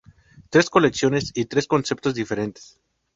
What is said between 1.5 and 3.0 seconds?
conceptos diferentes.